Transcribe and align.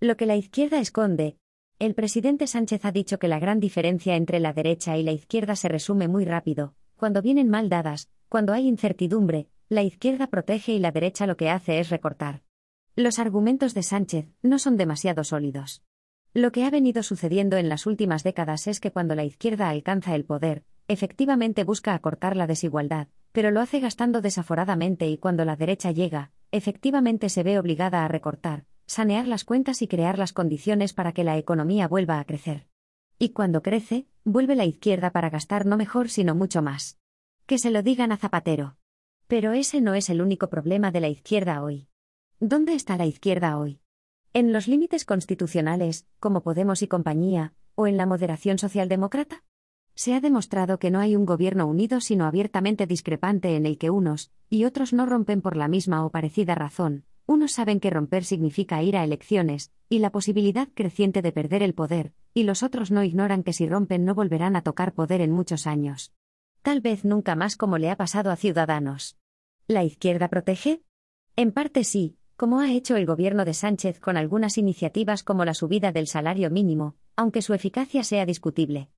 Lo 0.00 0.16
que 0.16 0.26
la 0.26 0.36
izquierda 0.36 0.78
esconde. 0.78 1.38
El 1.80 1.96
presidente 1.96 2.46
Sánchez 2.46 2.84
ha 2.84 2.92
dicho 2.92 3.18
que 3.18 3.26
la 3.26 3.40
gran 3.40 3.58
diferencia 3.58 4.14
entre 4.14 4.38
la 4.38 4.52
derecha 4.52 4.96
y 4.96 5.02
la 5.02 5.10
izquierda 5.10 5.56
se 5.56 5.66
resume 5.66 6.06
muy 6.06 6.24
rápido. 6.24 6.76
Cuando 6.96 7.20
vienen 7.20 7.48
mal 7.48 7.68
dadas, 7.68 8.08
cuando 8.28 8.52
hay 8.52 8.68
incertidumbre, 8.68 9.48
la 9.68 9.82
izquierda 9.82 10.28
protege 10.28 10.70
y 10.70 10.78
la 10.78 10.92
derecha 10.92 11.26
lo 11.26 11.36
que 11.36 11.50
hace 11.50 11.80
es 11.80 11.90
recortar. 11.90 12.42
Los 12.94 13.18
argumentos 13.18 13.74
de 13.74 13.82
Sánchez 13.82 14.28
no 14.40 14.60
son 14.60 14.76
demasiado 14.76 15.24
sólidos. 15.24 15.82
Lo 16.32 16.52
que 16.52 16.64
ha 16.64 16.70
venido 16.70 17.02
sucediendo 17.02 17.56
en 17.56 17.68
las 17.68 17.84
últimas 17.84 18.22
décadas 18.22 18.68
es 18.68 18.78
que 18.78 18.92
cuando 18.92 19.16
la 19.16 19.24
izquierda 19.24 19.68
alcanza 19.68 20.14
el 20.14 20.24
poder, 20.24 20.62
efectivamente 20.86 21.64
busca 21.64 21.94
acortar 21.94 22.36
la 22.36 22.46
desigualdad, 22.46 23.08
pero 23.32 23.50
lo 23.50 23.60
hace 23.60 23.80
gastando 23.80 24.20
desaforadamente 24.20 25.08
y 25.08 25.18
cuando 25.18 25.44
la 25.44 25.56
derecha 25.56 25.90
llega, 25.90 26.30
efectivamente 26.52 27.28
se 27.30 27.42
ve 27.42 27.58
obligada 27.58 28.04
a 28.04 28.08
recortar, 28.08 28.64
sanear 28.88 29.28
las 29.28 29.44
cuentas 29.44 29.82
y 29.82 29.86
crear 29.86 30.18
las 30.18 30.32
condiciones 30.32 30.94
para 30.94 31.12
que 31.12 31.22
la 31.22 31.36
economía 31.36 31.86
vuelva 31.86 32.18
a 32.18 32.24
crecer. 32.24 32.66
Y 33.18 33.30
cuando 33.30 33.62
crece, 33.62 34.06
vuelve 34.24 34.56
la 34.56 34.64
izquierda 34.64 35.10
para 35.10 35.28
gastar 35.28 35.66
no 35.66 35.76
mejor 35.76 36.08
sino 36.08 36.34
mucho 36.34 36.62
más. 36.62 36.98
Que 37.46 37.58
se 37.58 37.70
lo 37.70 37.82
digan 37.82 38.12
a 38.12 38.16
Zapatero. 38.16 38.78
Pero 39.26 39.52
ese 39.52 39.82
no 39.82 39.92
es 39.92 40.08
el 40.08 40.22
único 40.22 40.48
problema 40.48 40.90
de 40.90 41.00
la 41.00 41.08
izquierda 41.08 41.62
hoy. 41.62 41.86
¿Dónde 42.40 42.72
está 42.72 42.96
la 42.96 43.04
izquierda 43.04 43.58
hoy? 43.58 43.82
¿En 44.32 44.54
los 44.54 44.68
límites 44.68 45.04
constitucionales, 45.04 46.06
como 46.18 46.42
Podemos 46.42 46.80
y 46.80 46.88
compañía, 46.88 47.52
o 47.74 47.86
en 47.86 47.98
la 47.98 48.06
moderación 48.06 48.56
socialdemócrata? 48.56 49.44
Se 49.94 50.14
ha 50.14 50.20
demostrado 50.20 50.78
que 50.78 50.90
no 50.90 51.00
hay 51.00 51.14
un 51.14 51.26
gobierno 51.26 51.66
unido 51.66 52.00
sino 52.00 52.24
abiertamente 52.24 52.86
discrepante 52.86 53.54
en 53.54 53.66
el 53.66 53.76
que 53.76 53.90
unos 53.90 54.30
y 54.48 54.64
otros 54.64 54.94
no 54.94 55.04
rompen 55.04 55.42
por 55.42 55.56
la 55.56 55.68
misma 55.68 56.06
o 56.06 56.10
parecida 56.10 56.54
razón. 56.54 57.04
Unos 57.30 57.52
saben 57.52 57.78
que 57.78 57.90
romper 57.90 58.24
significa 58.24 58.82
ir 58.82 58.96
a 58.96 59.04
elecciones, 59.04 59.70
y 59.90 59.98
la 59.98 60.10
posibilidad 60.10 60.66
creciente 60.72 61.20
de 61.20 61.30
perder 61.30 61.62
el 61.62 61.74
poder, 61.74 62.14
y 62.32 62.44
los 62.44 62.62
otros 62.62 62.90
no 62.90 63.04
ignoran 63.04 63.42
que 63.42 63.52
si 63.52 63.68
rompen 63.68 64.06
no 64.06 64.14
volverán 64.14 64.56
a 64.56 64.62
tocar 64.62 64.94
poder 64.94 65.20
en 65.20 65.30
muchos 65.30 65.66
años. 65.66 66.14
Tal 66.62 66.80
vez 66.80 67.04
nunca 67.04 67.36
más 67.36 67.58
como 67.58 67.76
le 67.76 67.90
ha 67.90 67.96
pasado 67.96 68.30
a 68.30 68.36
Ciudadanos. 68.36 69.18
¿La 69.66 69.84
izquierda 69.84 70.28
protege? 70.28 70.80
En 71.36 71.52
parte 71.52 71.84
sí, 71.84 72.16
como 72.38 72.60
ha 72.60 72.72
hecho 72.72 72.96
el 72.96 73.04
gobierno 73.04 73.44
de 73.44 73.52
Sánchez 73.52 74.00
con 74.00 74.16
algunas 74.16 74.56
iniciativas 74.56 75.22
como 75.22 75.44
la 75.44 75.52
subida 75.52 75.92
del 75.92 76.06
salario 76.06 76.48
mínimo, 76.50 76.96
aunque 77.14 77.42
su 77.42 77.52
eficacia 77.52 78.04
sea 78.04 78.24
discutible. 78.24 78.88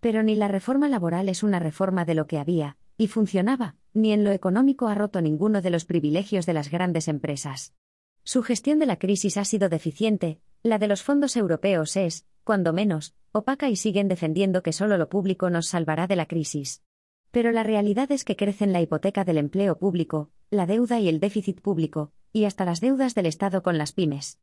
Pero 0.00 0.24
ni 0.24 0.34
la 0.34 0.48
reforma 0.48 0.88
laboral 0.88 1.28
es 1.28 1.44
una 1.44 1.60
reforma 1.60 2.04
de 2.04 2.16
lo 2.16 2.26
que 2.26 2.38
había, 2.38 2.78
y 2.98 3.06
funcionaba, 3.06 3.76
ni 3.96 4.12
en 4.12 4.24
lo 4.24 4.30
económico 4.30 4.88
ha 4.88 4.94
roto 4.94 5.22
ninguno 5.22 5.62
de 5.62 5.70
los 5.70 5.86
privilegios 5.86 6.44
de 6.44 6.52
las 6.52 6.70
grandes 6.70 7.08
empresas. 7.08 7.74
Su 8.22 8.42
gestión 8.42 8.78
de 8.78 8.86
la 8.86 8.98
crisis 8.98 9.38
ha 9.38 9.44
sido 9.44 9.68
deficiente, 9.68 10.38
la 10.62 10.78
de 10.78 10.86
los 10.86 11.02
fondos 11.02 11.36
europeos 11.36 11.96
es, 11.96 12.26
cuando 12.44 12.72
menos, 12.72 13.14
opaca 13.32 13.70
y 13.70 13.76
siguen 13.76 14.08
defendiendo 14.08 14.62
que 14.62 14.72
solo 14.72 14.98
lo 14.98 15.08
público 15.08 15.48
nos 15.48 15.68
salvará 15.68 16.06
de 16.06 16.16
la 16.16 16.26
crisis. 16.26 16.82
Pero 17.30 17.52
la 17.52 17.62
realidad 17.62 18.12
es 18.12 18.24
que 18.24 18.36
crecen 18.36 18.72
la 18.72 18.82
hipoteca 18.82 19.24
del 19.24 19.38
empleo 19.38 19.78
público, 19.78 20.30
la 20.50 20.66
deuda 20.66 21.00
y 21.00 21.08
el 21.08 21.18
déficit 21.18 21.60
público, 21.60 22.12
y 22.32 22.44
hasta 22.44 22.66
las 22.66 22.80
deudas 22.80 23.14
del 23.14 23.26
Estado 23.26 23.62
con 23.62 23.78
las 23.78 23.92
pymes. 23.92 24.38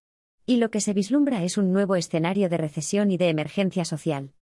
Y 0.47 0.57
lo 0.57 0.71
que 0.71 0.81
se 0.81 0.93
vislumbra 0.93 1.43
es 1.43 1.57
un 1.57 1.71
nuevo 1.71 1.95
escenario 1.95 2.49
de 2.49 2.57
recesión 2.57 3.11
y 3.11 3.17
de 3.17 3.29
emergencia 3.29 3.85
social. 3.85 4.33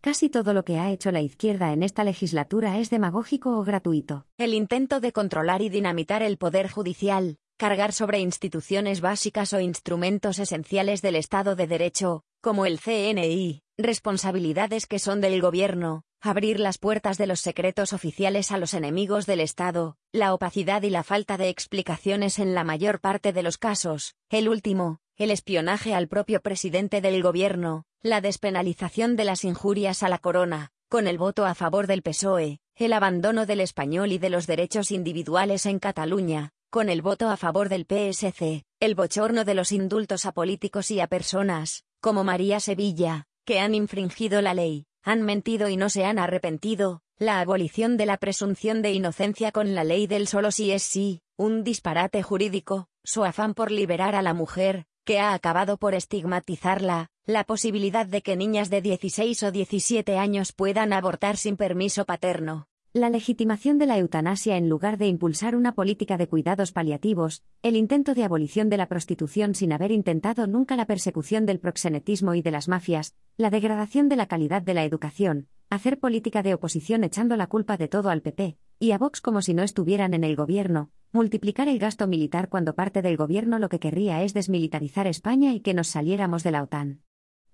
Casi 0.00 0.28
todo 0.28 0.54
lo 0.54 0.64
que 0.64 0.78
ha 0.78 0.92
hecho 0.92 1.10
la 1.10 1.20
izquierda 1.20 1.72
en 1.72 1.82
esta 1.82 2.04
legislatura 2.04 2.78
es 2.78 2.88
demagógico 2.88 3.58
o 3.58 3.64
gratuito. 3.64 4.26
El 4.38 4.54
intento 4.54 5.00
de 5.00 5.12
controlar 5.12 5.60
y 5.60 5.70
dinamitar 5.70 6.22
el 6.22 6.38
poder 6.38 6.70
judicial, 6.70 7.38
cargar 7.56 7.92
sobre 7.92 8.20
instituciones 8.20 9.00
básicas 9.00 9.52
o 9.52 9.60
instrumentos 9.60 10.38
esenciales 10.38 11.02
del 11.02 11.16
Estado 11.16 11.56
de 11.56 11.66
Derecho, 11.66 12.22
como 12.40 12.64
el 12.64 12.78
CNI, 12.78 13.62
responsabilidades 13.76 14.86
que 14.86 15.00
son 15.00 15.20
del 15.20 15.42
gobierno, 15.42 16.04
abrir 16.20 16.60
las 16.60 16.78
puertas 16.78 17.18
de 17.18 17.26
los 17.26 17.40
secretos 17.40 17.92
oficiales 17.92 18.52
a 18.52 18.58
los 18.58 18.74
enemigos 18.74 19.26
del 19.26 19.40
Estado, 19.40 19.96
la 20.12 20.32
opacidad 20.32 20.82
y 20.82 20.90
la 20.90 21.02
falta 21.02 21.36
de 21.36 21.48
explicaciones 21.48 22.38
en 22.38 22.54
la 22.54 22.62
mayor 22.62 23.00
parte 23.00 23.32
de 23.32 23.42
los 23.42 23.58
casos, 23.58 24.14
el 24.30 24.48
último, 24.48 25.00
el 25.16 25.32
espionaje 25.32 25.92
al 25.92 26.06
propio 26.06 26.40
presidente 26.40 27.00
del 27.00 27.20
gobierno, 27.20 27.87
la 28.02 28.20
despenalización 28.20 29.16
de 29.16 29.24
las 29.24 29.44
injurias 29.44 30.02
a 30.02 30.08
la 30.08 30.18
corona, 30.18 30.70
con 30.88 31.08
el 31.08 31.18
voto 31.18 31.44
a 31.44 31.54
favor 31.54 31.88
del 31.88 32.02
PSOE, 32.02 32.60
el 32.76 32.92
abandono 32.92 33.44
del 33.44 33.60
español 33.60 34.12
y 34.12 34.18
de 34.18 34.30
los 34.30 34.46
derechos 34.46 34.92
individuales 34.92 35.66
en 35.66 35.80
Cataluña, 35.80 36.50
con 36.70 36.90
el 36.90 37.02
voto 37.02 37.28
a 37.28 37.36
favor 37.36 37.68
del 37.68 37.86
PSC, 37.86 38.62
el 38.78 38.94
bochorno 38.94 39.44
de 39.44 39.54
los 39.54 39.72
indultos 39.72 40.26
a 40.26 40.32
políticos 40.32 40.92
y 40.92 41.00
a 41.00 41.08
personas, 41.08 41.84
como 42.00 42.22
María 42.22 42.60
Sevilla, 42.60 43.24
que 43.44 43.58
han 43.58 43.74
infringido 43.74 44.42
la 44.42 44.54
ley, 44.54 44.86
han 45.02 45.22
mentido 45.22 45.68
y 45.68 45.76
no 45.76 45.90
se 45.90 46.04
han 46.04 46.20
arrepentido, 46.20 47.02
la 47.18 47.40
abolición 47.40 47.96
de 47.96 48.06
la 48.06 48.18
presunción 48.18 48.80
de 48.80 48.92
inocencia 48.92 49.50
con 49.50 49.74
la 49.74 49.82
ley 49.82 50.06
del 50.06 50.28
solo 50.28 50.52
sí 50.52 50.70
es 50.70 50.84
sí, 50.84 51.22
un 51.36 51.64
disparate 51.64 52.22
jurídico, 52.22 52.86
su 53.02 53.24
afán 53.24 53.54
por 53.54 53.72
liberar 53.72 54.14
a 54.14 54.22
la 54.22 54.34
mujer, 54.34 54.86
que 55.04 55.18
ha 55.18 55.32
acabado 55.32 55.78
por 55.78 55.94
estigmatizarla, 55.94 57.08
la 57.28 57.44
posibilidad 57.44 58.06
de 58.06 58.22
que 58.22 58.36
niñas 58.36 58.70
de 58.70 58.80
16 58.80 59.42
o 59.42 59.52
17 59.52 60.16
años 60.16 60.52
puedan 60.52 60.94
abortar 60.94 61.36
sin 61.36 61.58
permiso 61.58 62.06
paterno. 62.06 62.68
La 62.94 63.10
legitimación 63.10 63.76
de 63.76 63.84
la 63.84 63.98
eutanasia 63.98 64.56
en 64.56 64.70
lugar 64.70 64.96
de 64.96 65.08
impulsar 65.08 65.54
una 65.54 65.72
política 65.72 66.16
de 66.16 66.26
cuidados 66.26 66.72
paliativos, 66.72 67.42
el 67.62 67.76
intento 67.76 68.14
de 68.14 68.24
abolición 68.24 68.70
de 68.70 68.78
la 68.78 68.88
prostitución 68.88 69.54
sin 69.54 69.74
haber 69.74 69.92
intentado 69.92 70.46
nunca 70.46 70.74
la 70.74 70.86
persecución 70.86 71.44
del 71.44 71.60
proxenetismo 71.60 72.34
y 72.34 72.40
de 72.40 72.50
las 72.50 72.66
mafias, 72.66 73.14
la 73.36 73.50
degradación 73.50 74.08
de 74.08 74.16
la 74.16 74.24
calidad 74.24 74.62
de 74.62 74.72
la 74.72 74.84
educación, 74.84 75.48
hacer 75.68 76.00
política 76.00 76.42
de 76.42 76.54
oposición 76.54 77.04
echando 77.04 77.36
la 77.36 77.46
culpa 77.46 77.76
de 77.76 77.88
todo 77.88 78.08
al 78.08 78.22
PP, 78.22 78.56
y 78.78 78.92
a 78.92 78.98
Vox 78.98 79.20
como 79.20 79.42
si 79.42 79.52
no 79.52 79.64
estuvieran 79.64 80.14
en 80.14 80.24
el 80.24 80.34
gobierno, 80.34 80.92
multiplicar 81.12 81.68
el 81.68 81.78
gasto 81.78 82.06
militar 82.06 82.48
cuando 82.48 82.74
parte 82.74 83.02
del 83.02 83.18
gobierno 83.18 83.58
lo 83.58 83.68
que 83.68 83.80
querría 83.80 84.22
es 84.22 84.32
desmilitarizar 84.32 85.06
España 85.06 85.52
y 85.52 85.60
que 85.60 85.74
nos 85.74 85.88
saliéramos 85.88 86.42
de 86.42 86.52
la 86.52 86.62
OTAN. 86.62 87.02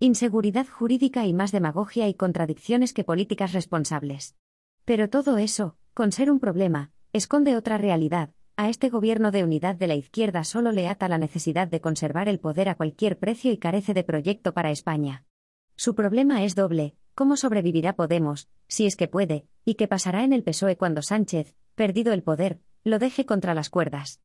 Inseguridad 0.04 0.66
jurídica 0.66 1.24
y 1.24 1.32
más 1.32 1.50
demagogia 1.50 2.08
y 2.08 2.12
contradicciones 2.12 2.92
que 2.92 3.04
políticas 3.04 3.54
responsables. 3.54 4.36
Pero 4.84 5.08
todo 5.08 5.38
eso, 5.38 5.78
con 5.94 6.12
ser 6.12 6.30
un 6.30 6.40
problema, 6.40 6.90
esconde 7.14 7.56
otra 7.56 7.78
realidad. 7.78 8.28
A 8.58 8.68
este 8.68 8.90
gobierno 8.90 9.30
de 9.30 9.44
unidad 9.44 9.76
de 9.76 9.86
la 9.86 9.94
izquierda 9.94 10.44
solo 10.44 10.72
le 10.72 10.88
ata 10.88 11.08
la 11.08 11.16
necesidad 11.16 11.68
de 11.68 11.80
conservar 11.80 12.28
el 12.28 12.38
poder 12.38 12.68
a 12.68 12.74
cualquier 12.74 13.18
precio 13.18 13.50
y 13.50 13.56
carece 13.56 13.94
de 13.94 14.04
proyecto 14.04 14.52
para 14.52 14.70
España. 14.70 15.24
Su 15.74 15.94
problema 15.94 16.44
es 16.44 16.54
doble, 16.54 16.96
¿cómo 17.14 17.38
sobrevivirá 17.38 17.96
Podemos, 17.96 18.50
si 18.68 18.84
es 18.84 18.96
que 18.96 19.08
puede, 19.08 19.46
y 19.64 19.76
qué 19.76 19.88
pasará 19.88 20.22
en 20.22 20.34
el 20.34 20.42
PSOE 20.42 20.76
cuando 20.76 21.00
Sánchez, 21.00 21.56
perdido 21.74 22.12
el 22.12 22.22
poder, 22.22 22.60
lo 22.84 22.98
deje 22.98 23.24
contra 23.24 23.54
las 23.54 23.70
cuerdas? 23.70 24.20